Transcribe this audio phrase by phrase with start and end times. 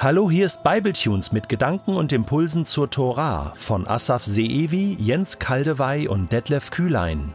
[0.00, 6.06] Hallo, hier ist Bibletunes mit Gedanken und Impulsen zur Tora von Asaf Seevi, Jens Kaldewey
[6.06, 7.34] und Detlef Kühlein.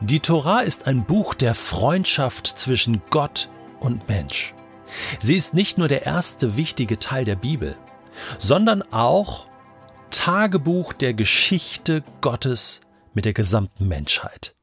[0.00, 3.48] Die Tora ist ein Buch der Freundschaft zwischen Gott
[3.78, 4.52] und Mensch.
[5.20, 7.76] Sie ist nicht nur der erste wichtige Teil der Bibel,
[8.40, 9.46] sondern auch
[10.10, 12.80] Tagebuch der Geschichte Gottes
[13.14, 14.55] mit der gesamten Menschheit.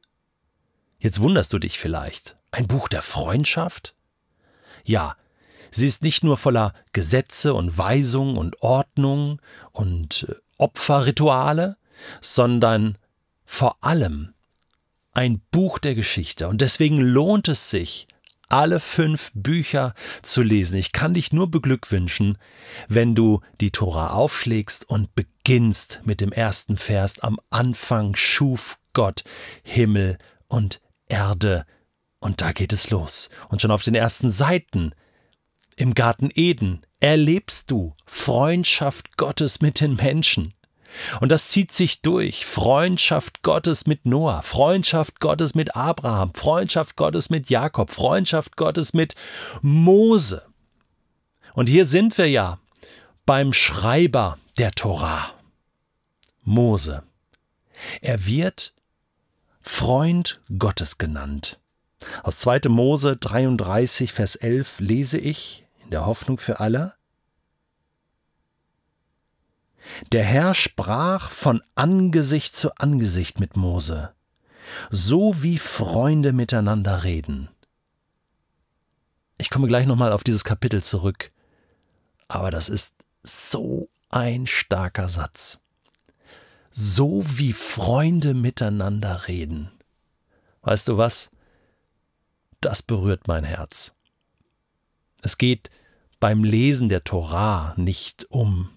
[1.04, 3.94] Jetzt wunderst du dich vielleicht, ein Buch der Freundschaft?
[4.86, 5.18] Ja,
[5.70, 9.42] sie ist nicht nur voller Gesetze und Weisungen und Ordnung
[9.74, 11.76] und äh, Opferrituale,
[12.22, 12.98] sondern
[13.46, 14.34] vor allem
[15.12, 16.48] ein Buch der Geschichte.
[16.48, 18.08] Und deswegen lohnt es sich,
[18.48, 20.78] alle fünf Bücher zu lesen.
[20.78, 22.38] Ich kann dich nur beglückwünschen,
[22.88, 27.20] wenn du die Tora aufschlägst und beginnst mit dem ersten Vers.
[27.20, 29.26] Am Anfang schuf Gott
[29.64, 31.66] Himmel und Erde.
[32.20, 33.30] Und da geht es los.
[33.50, 34.94] Und schon auf den ersten Seiten
[35.76, 40.54] im Garten Eden erlebst du Freundschaft Gottes mit den Menschen.
[41.20, 42.46] Und das zieht sich durch.
[42.46, 49.16] Freundschaft Gottes mit Noah, Freundschaft Gottes mit Abraham, Freundschaft Gottes mit Jakob, Freundschaft Gottes mit
[49.62, 50.44] Mose.
[51.54, 52.60] Und hier sind wir ja
[53.26, 55.34] beim Schreiber der Torah,
[56.44, 57.04] Mose.
[58.02, 58.74] Er wird
[59.64, 61.60] Freund Gottes genannt.
[62.22, 62.70] Aus 2.
[62.70, 66.94] Mose 33, Vers 11 lese ich in der Hoffnung für alle.
[70.12, 74.14] Der Herr sprach von Angesicht zu Angesicht mit Mose,
[74.92, 77.50] so wie Freunde miteinander reden.
[79.38, 81.32] Ich komme gleich nochmal auf dieses Kapitel zurück,
[82.28, 85.60] aber das ist so ein starker Satz.
[86.76, 89.70] So wie Freunde miteinander reden.
[90.64, 91.30] Weißt du was?
[92.62, 93.94] Das berührt mein Herz.
[95.22, 95.70] Es geht
[96.20, 98.70] beim Lesen der Torah nicht um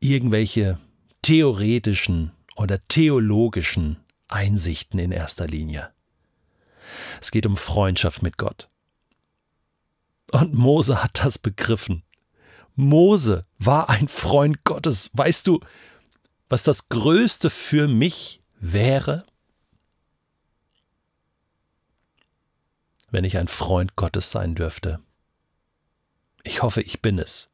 [0.00, 0.80] irgendwelche
[1.22, 5.92] theoretischen oder theologischen Einsichten in erster Linie.
[7.20, 8.68] Es geht um Freundschaft mit Gott.
[10.32, 12.02] Und Mose hat das begriffen.
[12.74, 15.10] Mose war ein Freund Gottes.
[15.12, 15.60] Weißt du,
[16.48, 19.24] was das Größte für mich wäre?
[23.10, 25.00] Wenn ich ein Freund Gottes sein dürfte.
[26.42, 27.50] Ich hoffe, ich bin es.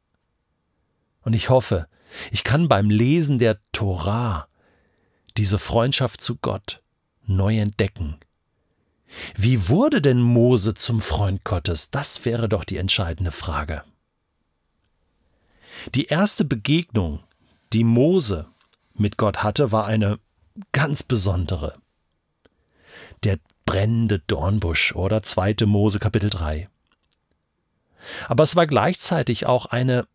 [1.21, 1.87] Und ich hoffe,
[2.31, 4.47] ich kann beim Lesen der Torah
[5.37, 6.81] diese Freundschaft zu Gott
[7.25, 8.19] neu entdecken.
[9.35, 11.89] Wie wurde denn Mose zum Freund Gottes?
[11.89, 13.83] Das wäre doch die entscheidende Frage.
[15.95, 17.23] Die erste Begegnung,
[17.73, 18.47] die Mose
[18.93, 20.19] mit Gott hatte, war eine
[20.71, 21.73] ganz besondere.
[23.23, 25.65] Der brennende Dornbusch oder 2.
[25.65, 26.69] Mose Kapitel 3.
[28.27, 30.07] Aber es war gleichzeitig auch eine,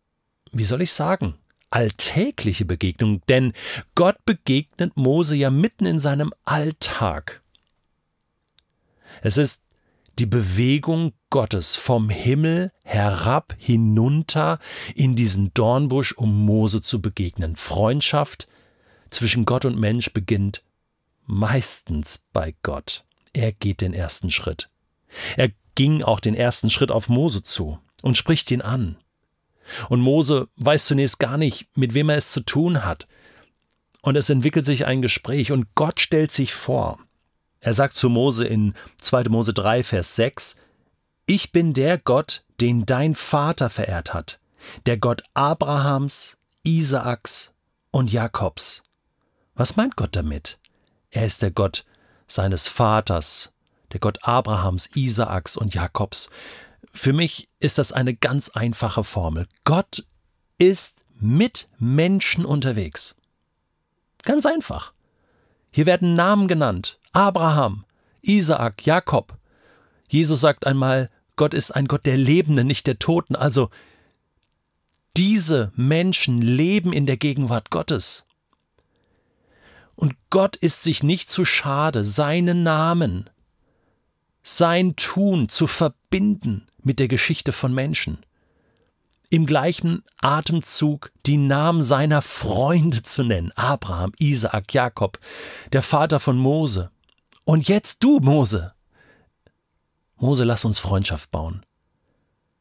[0.51, 1.35] wie soll ich sagen,
[1.71, 3.53] alltägliche Begegnung, denn
[3.95, 7.41] Gott begegnet Mose ja mitten in seinem Alltag.
[9.21, 9.61] Es ist
[10.17, 14.59] die Bewegung Gottes vom Himmel herab hinunter
[14.95, 17.55] in diesen Dornbusch, um Mose zu begegnen.
[17.55, 18.47] Freundschaft
[19.09, 20.63] zwischen Gott und Mensch beginnt
[21.25, 23.05] meistens bei Gott.
[23.33, 24.69] Er geht den ersten Schritt.
[25.37, 28.97] Er ging auch den ersten Schritt auf Mose zu und spricht ihn an.
[29.89, 33.07] Und Mose weiß zunächst gar nicht, mit wem er es zu tun hat.
[34.01, 36.99] Und es entwickelt sich ein Gespräch und Gott stellt sich vor.
[37.59, 39.25] Er sagt zu Mose in 2.
[39.25, 40.55] Mose 3, Vers 6,
[41.25, 44.39] Ich bin der Gott, den dein Vater verehrt hat,
[44.85, 47.51] der Gott Abrahams, Isaaks
[47.91, 48.83] und Jakobs.
[49.59, 50.57] Was meint Gott damit?
[51.11, 51.83] Er ist der Gott
[52.27, 53.51] seines Vaters,
[53.91, 56.29] der Gott Abrahams, Isaaks und Jakobs.
[56.93, 59.47] Für mich ist das eine ganz einfache Formel.
[59.65, 60.05] Gott
[60.59, 63.17] ist mit Menschen unterwegs.
[64.23, 64.93] Ganz einfach.
[65.73, 66.97] Hier werden Namen genannt.
[67.11, 67.83] Abraham,
[68.21, 69.37] Isaak, Jakob.
[70.07, 73.35] Jesus sagt einmal, Gott ist ein Gott der Lebenden, nicht der Toten.
[73.35, 73.71] Also
[75.17, 78.25] diese Menschen leben in der Gegenwart Gottes.
[79.99, 83.29] Und Gott ist sich nicht zu schade, seinen Namen,
[84.41, 88.25] sein Tun zu verbinden mit der Geschichte von Menschen.
[89.29, 93.51] Im gleichen Atemzug die Namen seiner Freunde zu nennen.
[93.57, 95.19] Abraham, Isaak, Jakob,
[95.73, 96.91] der Vater von Mose.
[97.43, 98.73] Und jetzt du, Mose.
[100.15, 101.65] Mose, lass uns Freundschaft bauen.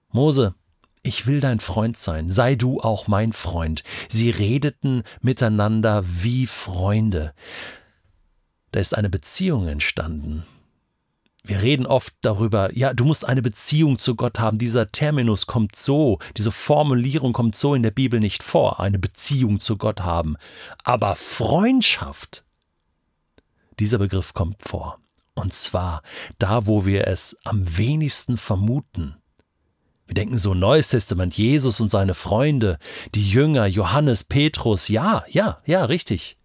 [0.08, 0.56] Mose,
[1.02, 3.82] ich will dein Freund sein, sei du auch mein Freund.
[4.08, 7.32] Sie redeten miteinander wie Freunde.
[8.72, 10.44] Da ist eine Beziehung entstanden.
[11.44, 14.58] Wir reden oft darüber, ja, du musst eine Beziehung zu Gott haben.
[14.58, 19.58] Dieser Terminus kommt so, diese Formulierung kommt so in der Bibel nicht vor, eine Beziehung
[19.58, 20.36] zu Gott haben.
[20.84, 22.44] Aber Freundschaft,
[23.78, 24.98] dieser Begriff kommt vor.
[25.34, 26.02] Und zwar
[26.38, 29.16] da, wo wir es am wenigsten vermuten.
[30.08, 32.78] Wir denken so Neues Testament, Jesus und seine Freunde,
[33.14, 36.38] die Jünger, Johannes, Petrus, ja, ja, ja, richtig.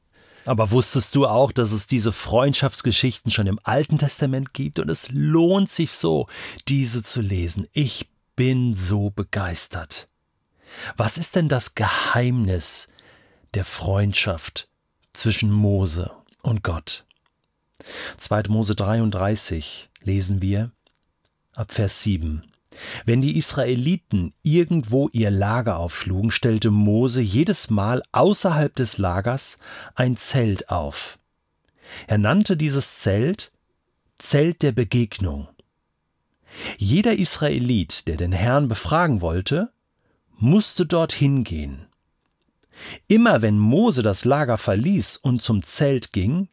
[0.46, 5.08] Aber wusstest du auch, dass es diese Freundschaftsgeschichten schon im Alten Testament gibt und es
[5.10, 6.28] lohnt sich so,
[6.68, 7.68] diese zu lesen.
[7.72, 10.10] Ich bin so begeistert.
[10.98, 12.90] Was ist denn das Geheimnis
[13.54, 14.68] der Freundschaft
[15.14, 16.12] zwischen Mose
[16.42, 17.06] und Gott?
[18.18, 18.44] 2.
[18.50, 20.72] Mose 33 lesen wir
[21.56, 22.44] ab Vers 7.
[23.06, 29.58] Wenn die Israeliten irgendwo ihr Lager aufschlugen, stellte Mose jedes Mal außerhalb des Lagers
[29.96, 31.20] ein Zelt auf.
[32.08, 33.52] Er nannte dieses Zelt
[34.20, 35.50] Zelt der Begegnung.
[36.78, 39.72] Jeder Israelit, der den Herrn befragen wollte,
[40.38, 41.88] musste dorthin gehen.
[43.08, 46.48] Immer wenn Mose das Lager verließ und zum Zelt ging,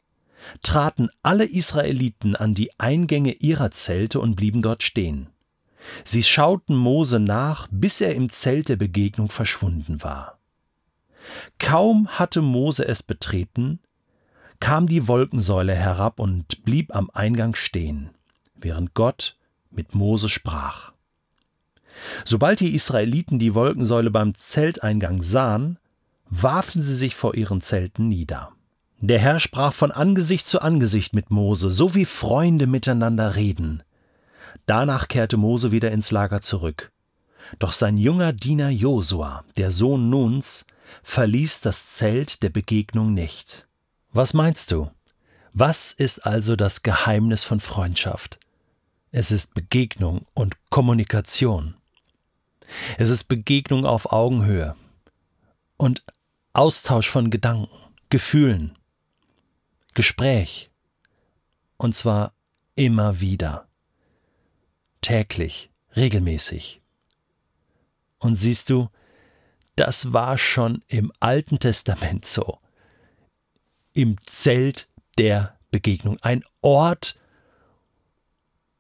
[0.63, 5.29] traten alle Israeliten an die Eingänge ihrer Zelte und blieben dort stehen.
[6.05, 10.39] Sie schauten Mose nach, bis er im Zelt der Begegnung verschwunden war.
[11.59, 13.81] Kaum hatte Mose es betreten,
[14.59, 18.11] kam die Wolkensäule herab und blieb am Eingang stehen,
[18.55, 19.37] während Gott
[19.71, 20.93] mit Mose sprach.
[22.25, 25.79] Sobald die Israeliten die Wolkensäule beim Zelteingang sahen,
[26.29, 28.53] warfen sie sich vor ihren Zelten nieder.
[29.01, 33.83] Der Herr sprach von Angesicht zu Angesicht mit Mose, so wie Freunde miteinander reden.
[34.67, 36.93] Danach kehrte Mose wieder ins Lager zurück.
[37.59, 40.65] Doch sein junger Diener Josua, der Sohn Nuns,
[41.03, 43.67] verließ das Zelt der Begegnung nicht.
[44.13, 44.91] Was meinst du?
[45.53, 48.39] Was ist also das Geheimnis von Freundschaft?
[49.11, 51.75] Es ist Begegnung und Kommunikation.
[52.99, 54.77] Es ist Begegnung auf Augenhöhe
[55.77, 56.05] und
[56.53, 57.69] Austausch von Gedanken,
[58.11, 58.77] Gefühlen,
[59.95, 60.71] Gespräch.
[61.77, 62.33] Und zwar
[62.75, 63.67] immer wieder.
[65.01, 66.81] Täglich, regelmäßig.
[68.19, 68.89] Und siehst du,
[69.77, 72.59] das war schon im Alten Testament so.
[73.95, 76.19] Im Zelt der Begegnung.
[76.21, 77.17] Ein Ort,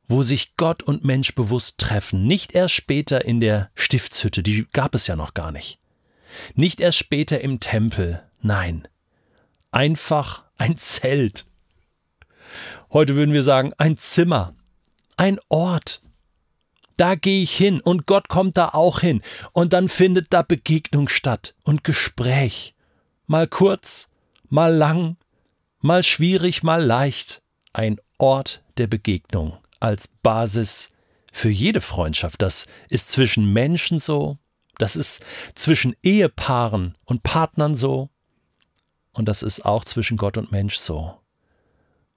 [0.09, 2.27] wo sich Gott und Mensch bewusst treffen.
[2.27, 5.79] Nicht erst später in der Stiftshütte, die gab es ja noch gar nicht.
[6.55, 8.23] Nicht erst später im Tempel.
[8.43, 8.87] Nein.
[9.71, 11.47] Einfach ein Zelt.
[12.93, 14.55] Heute würden wir sagen, ein Zimmer,
[15.17, 16.03] ein Ort.
[17.01, 21.09] Da gehe ich hin und Gott kommt da auch hin und dann findet da Begegnung
[21.09, 22.75] statt und Gespräch.
[23.27, 24.11] Mal kurz,
[24.51, 25.17] mal lang,
[25.79, 27.41] mal schwierig, mal leicht.
[27.73, 30.91] Ein Ort der Begegnung als Basis
[31.33, 32.43] für jede Freundschaft.
[32.43, 34.37] Das ist zwischen Menschen so,
[34.77, 35.25] das ist
[35.55, 38.11] zwischen Ehepaaren und Partnern so,
[39.13, 41.19] und das ist auch zwischen Gott und Mensch so.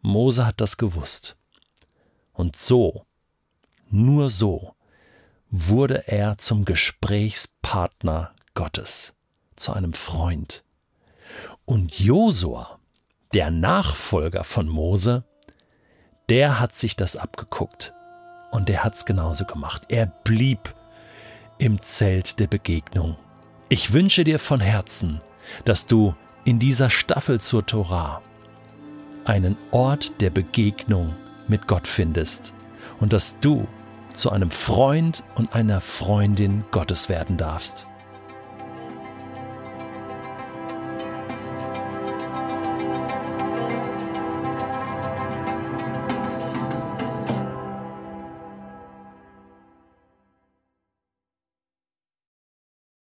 [0.02, 1.38] Mose hat das gewusst.
[2.34, 3.06] Und so,
[3.94, 4.74] nur so,
[5.50, 9.14] wurde er zum Gesprächspartner Gottes,
[9.56, 10.64] zu einem Freund.
[11.66, 12.80] Und Josua,
[13.34, 15.24] der Nachfolger von Mose,
[16.30, 17.94] der hat sich das abgeguckt.
[18.52, 19.84] Und der hat's genauso gemacht.
[19.90, 20.74] Er blieb
[21.58, 23.18] im Zelt der Begegnung.
[23.70, 25.22] Ich wünsche dir von Herzen,
[25.66, 26.16] dass du
[26.46, 28.22] in dieser Staffel zur Torah
[29.26, 31.14] einen Ort der Begegnung
[31.48, 32.54] mit Gott findest
[33.00, 33.68] und dass du
[34.14, 37.88] zu einem Freund und einer Freundin Gottes werden darfst.